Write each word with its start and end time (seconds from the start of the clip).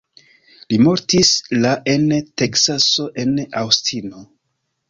Li 0.71 0.79
mortis 0.85 1.33
la 1.59 1.75
en 1.93 2.09
Teksaso 2.43 3.07
en 3.25 3.39
Aŭstino. 3.63 4.27